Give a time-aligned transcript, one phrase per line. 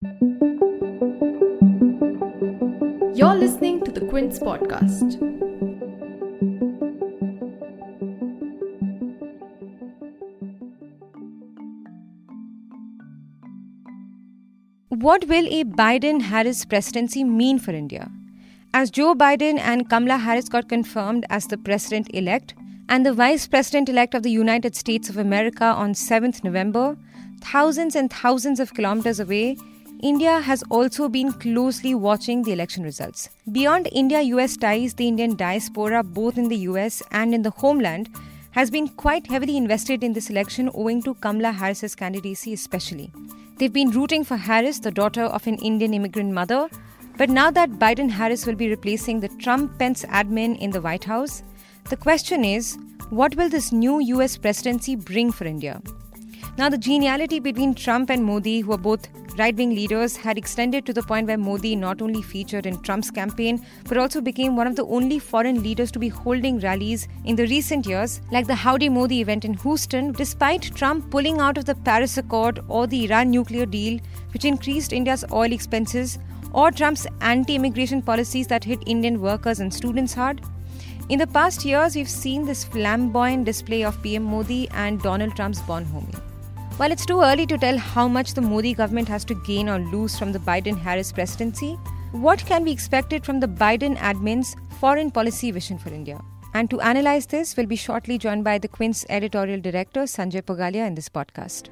[0.00, 0.14] You're
[3.34, 5.18] listening to the Quint's podcast.
[14.90, 18.08] What will a Biden Harris presidency mean for India?
[18.72, 22.54] As Joe Biden and Kamala Harris got confirmed as the president elect
[22.88, 26.96] and the vice president elect of the United States of America on 7th November,
[27.40, 29.56] thousands and thousands of kilometers away,
[30.00, 33.30] India has also been closely watching the election results.
[33.50, 38.08] Beyond India US ties, the Indian diaspora, both in the US and in the homeland,
[38.52, 43.10] has been quite heavily invested in this election owing to Kamala Harris's candidacy, especially.
[43.56, 46.68] They've been rooting for Harris, the daughter of an Indian immigrant mother.
[47.16, 51.04] But now that Biden Harris will be replacing the Trump Pence admin in the White
[51.04, 51.42] House,
[51.90, 52.78] the question is
[53.10, 55.82] what will this new US presidency bring for India?
[56.58, 59.06] Now, the geniality between Trump and Modi, who are both
[59.38, 63.12] right wing leaders, had extended to the point where Modi not only featured in Trump's
[63.12, 67.36] campaign, but also became one of the only foreign leaders to be holding rallies in
[67.36, 71.64] the recent years, like the Howdy Modi event in Houston, despite Trump pulling out of
[71.64, 74.00] the Paris Accord or the Iran nuclear deal,
[74.32, 76.18] which increased India's oil expenses,
[76.52, 80.40] or Trump's anti immigration policies that hit Indian workers and students hard.
[81.08, 85.60] In the past years, we've seen this flamboyant display of PM Modi and Donald Trump's
[85.60, 86.27] bonhomie.
[86.78, 89.80] While it's too early to tell how much the Modi government has to gain or
[89.80, 91.72] lose from the Biden Harris presidency,
[92.12, 96.20] what can be expected from the Biden admin's foreign policy vision for India?
[96.54, 100.86] And to analyze this, we'll be shortly joined by the Quint's editorial director, Sanjay Pugalia,
[100.86, 101.68] in this podcast.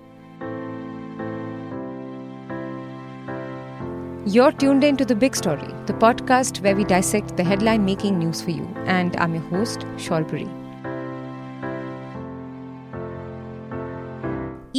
[4.27, 8.19] You're tuned in to The Big Story, the podcast where we dissect the headline making
[8.19, 8.69] news for you.
[8.87, 10.66] And I'm your host, Shorbori.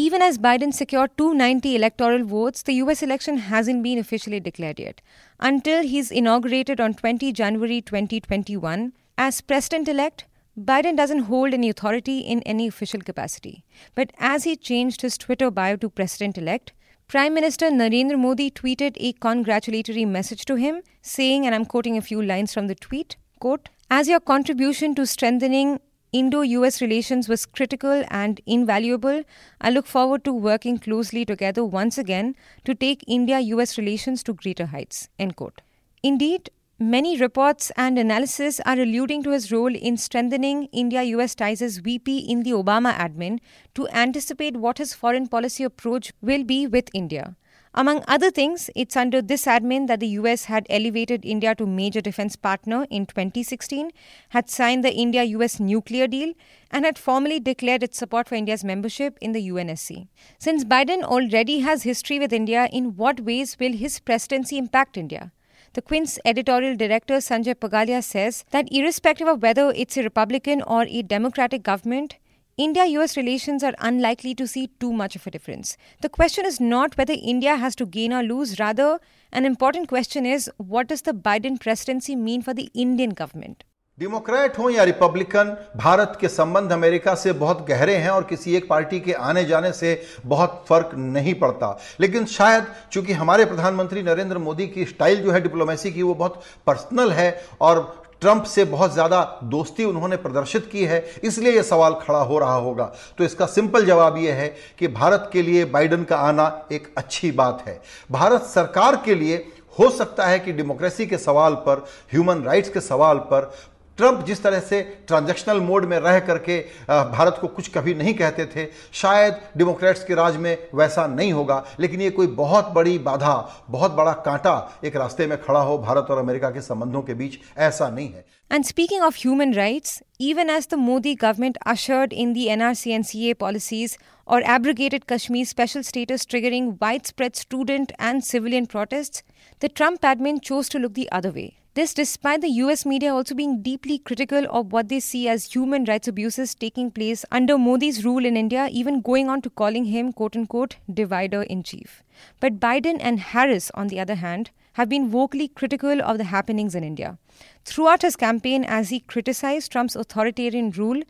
[0.08, 5.02] Even as Biden secured 290 electoral votes, the US election hasn't been officially declared yet.
[5.38, 10.24] Until he's inaugurated on 20 January 2021, as president elect,
[10.58, 13.66] Biden doesn't hold any authority in any official capacity.
[13.96, 16.72] But as he changed his Twitter bio to president elect,
[17.10, 22.08] Prime Minister Narendra Modi tweeted a congratulatory message to him, saying, and I'm quoting a
[22.10, 25.82] few lines from the tweet, quote, as your contribution to strengthening
[26.14, 29.24] Indo US relations was critical and invaluable.
[29.60, 34.34] I look forward to working closely together once again to take India US relations to
[34.34, 35.10] greater heights.
[35.20, 35.62] End quote.
[36.04, 41.62] Indeed, many reports and analysis are alluding to his role in strengthening India US ties
[41.62, 43.40] as VP in the Obama admin
[43.76, 47.36] to anticipate what his foreign policy approach will be with India.
[47.74, 52.02] Among other things, it's under this admin that the US had elevated India to major
[52.02, 53.92] defense partner in 2016,
[54.30, 56.34] had signed the India US nuclear deal,
[56.72, 60.08] and had formally declared its support for India's membership in the UNSC.
[60.40, 65.32] Since Biden already has history with India, in what ways will his presidency impact India?
[65.74, 70.84] The Quint's editorial director Sanjay Pugalia says that irrespective of whether it's a Republican or
[70.84, 72.16] a Democratic government,
[72.60, 75.78] India US relations are unlikely to see too much of a difference.
[76.02, 79.00] The question is not whether India has to gain or lose, rather,
[79.34, 83.64] an important question is what does the Biden presidency mean for the Indian government?
[83.98, 88.68] Democrat हो या Republican Bharat के संबंध America से बहुत गहरे हैं और किसी एक
[88.70, 89.94] पार्टी के आने जाने से
[90.26, 91.70] बहुत फ़र्क नहीं पड़ता
[92.00, 96.42] लेकिन शायद चूँकि हमारे प्रधानमंत्री नरेंद्र मोदी की स्टाइल जो है डिप्लोमेसी की वो बहुत
[96.68, 97.30] पर्सनल है
[97.62, 97.82] और
[98.22, 102.56] ट्रंप से बहुत ज़्यादा दोस्ती उन्होंने प्रदर्शित की है, इसलिए यह सवाल खड़ा हो रहा
[102.56, 104.48] होगा। तो इसका सिंपल जवाब यह है
[104.80, 107.80] कि भारत के लिए बाइडन का आना एक अच्छी बात है।
[108.12, 109.46] भारत सरकार के लिए
[109.78, 113.52] हो सकता है कि डेमोक्रेसी के सवाल पर, ह्यूमन राइट्स के सवाल पर
[113.98, 116.60] ट्रंप जिस तरह से ट्रांजैक्शनल मोड में रह करके
[116.90, 118.68] भारत को कुछ कभी नहीं कहते थे
[119.02, 123.36] शायद डेमोक्रेट्स के राज में वैसा नहीं होगा लेकिन ये कोई बहुत बड़ी बाधा
[123.70, 127.40] बहुत बड़ा कांटा एक रास्ते में खड़ा हो भारत और अमेरिका के संबंधों के बीच
[127.70, 132.32] ऐसा नहीं है And speaking of human rights, even as the Modi government ushered in
[132.32, 133.98] the NRC and CA policies
[134.28, 139.24] or abrogated Kashmir's special status, triggering widespread student and civilian protests,
[139.62, 141.50] the Trump admin chose to look the other way.
[141.78, 145.86] This despite the US media also being deeply critical of what they see as human
[145.86, 150.12] rights abuses taking place under Modi's rule in India, even going on to calling him
[150.12, 152.02] quote unquote divider in chief.
[152.40, 156.74] But Biden and Harris, on the other hand, have been vocally critical of the happenings
[156.74, 157.20] in India.
[157.64, 161.02] Throughout his campaign, as he criticized Trump's authoritarian rule,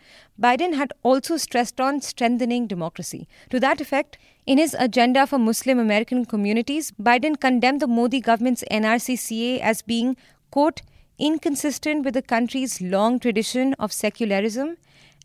[0.42, 3.28] Biden had also stressed on strengthening democracy.
[3.52, 8.64] To that effect, in his agenda for Muslim American communities, Biden condemned the Modi government's
[8.72, 10.16] NRCCA as being
[10.52, 10.82] quote,
[11.20, 14.78] inconsistent with the country's long tradition of secularism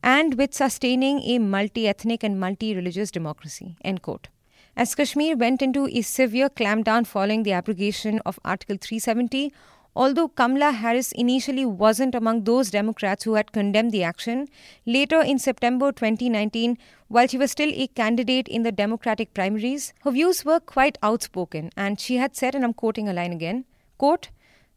[0.02, 4.28] and with sustaining a multi ethnic and multi religious democracy, end quote.
[4.76, 9.52] As Kashmir went into a severe clampdown following the abrogation of Article 370,
[9.94, 14.48] Although Kamala Harris initially wasn't among those Democrats who had condemned the action,
[14.86, 16.78] later in September 2019,
[17.08, 21.70] while she was still a candidate in the Democratic primaries, her views were quite outspoken
[21.76, 23.66] and she had said, and I'm quoting a line again,
[23.98, 24.30] quote,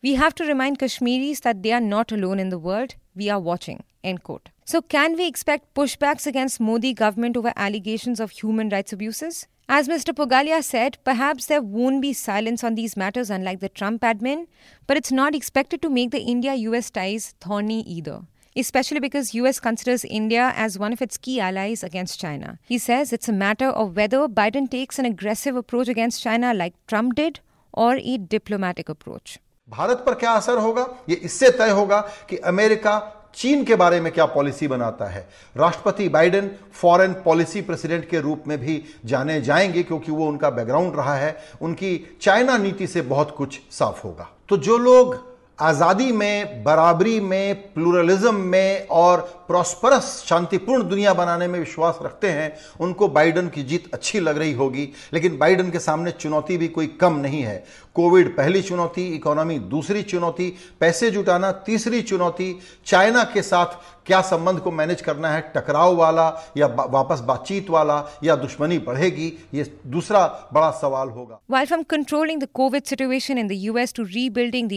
[0.05, 2.93] we have to remind Kashmiris that they are not alone in the world.
[3.15, 3.83] We are watching.
[4.03, 4.49] End quote.
[4.63, 9.47] So, can we expect pushbacks against Modi government over allegations of human rights abuses?
[9.67, 10.13] As Mr.
[10.13, 14.45] Pugalia said, perhaps there won't be silence on these matters unlike the Trump admin,
[14.85, 18.21] but it's not expected to make the India-US ties thorny either
[18.57, 22.57] especially because US considers India as one of its key allies against China.
[22.63, 26.73] He says it's a matter of whether Biden takes an aggressive approach against China like
[26.87, 27.41] Trump did
[27.73, 29.39] or a diplomatic approach.
[29.69, 30.87] Bharat पर क्या असर होगा?
[31.09, 36.09] यह इससे तय होगा कि America चीन के बारे में क्या पॉलिसी बनाता है। राष्ट्रपति
[36.09, 41.15] बाइडेन फॉरेन पॉलिसी प्रेसिडेंट के रूप में भी जाने जाएँगे क्योंकि वो उनका बैकग्राउंड रहा
[41.15, 47.19] है। उनकी चाइना नीति से बहुत कुछ साफ़ होगा। तो जो लोग आज़ादी में, बराबरी
[47.19, 53.63] में प्लूरलिज्म में और प्रॉस्परस शांतिपूर्ण दुनिया बनाने में विश्वास रखते हैं, उनको बाइडन की
[53.63, 57.63] जीत अच्छी लग रही होगी। लेकिन बाइडन के सामने चुनौती भी कोई कम नहीं है।
[57.95, 63.65] कोविड पहली चुनौती इकोनॉमी दूसरी चुनौती, पैसे जुटाना तीसरी चुनौती, चाइना के साथ
[64.05, 69.31] क्या संबंध को मैनेज करना है, टकराव वाला या वापस बातचीत वाला या दुश्मनी बढ़ेगी,
[69.53, 74.05] ये दूसरा बड़ा सवाल होगा। While from controlling the COVID situation in the US to
[74.05, 74.67] rebuilding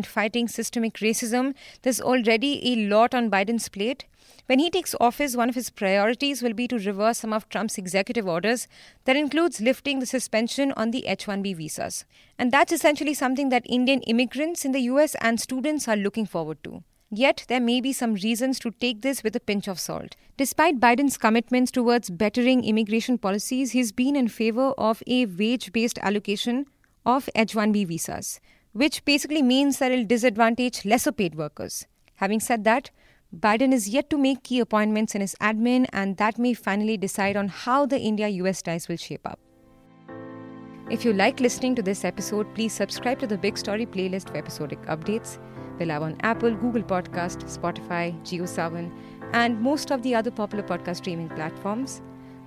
[0.00, 4.06] fighting systemic racism, there's already a lot on Biden's plate.
[4.46, 7.76] When he takes office, one of his priorities will be to reverse some of Trump's
[7.76, 8.66] executive orders
[9.04, 12.04] that includes lifting the suspension on the H 1B visas.
[12.38, 16.58] And that's essentially something that Indian immigrants in the US and students are looking forward
[16.64, 16.82] to.
[17.14, 20.16] Yet, there may be some reasons to take this with a pinch of salt.
[20.38, 25.98] Despite Biden's commitments towards bettering immigration policies, he's been in favor of a wage based
[25.98, 26.64] allocation
[27.04, 28.40] of H 1B visas,
[28.72, 31.86] which basically means that it'll disadvantage lesser paid workers.
[32.16, 32.90] Having said that,
[33.34, 37.36] Biden is yet to make key appointments in his admin, and that may finally decide
[37.36, 39.38] on how the India US ties will shape up.
[40.90, 44.36] If you like listening to this episode, please subscribe to the Big Story playlist for
[44.36, 45.38] episodic updates.
[45.78, 48.92] We'll have on Apple, Google Podcast, Spotify, JioSaavn,
[49.32, 52.02] and most of the other popular podcast streaming platforms.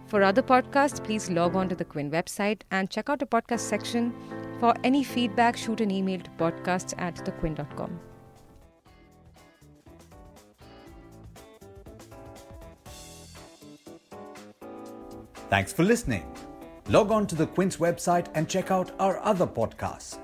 [0.05, 3.61] For other podcasts, please log on to the Quint website and check out the podcast
[3.61, 4.13] section.
[4.59, 7.99] For any feedback, shoot an email to podcasts at thequint.com.
[15.49, 16.25] Thanks for listening.
[16.89, 20.19] Log on to the Quint's website and check out our other podcasts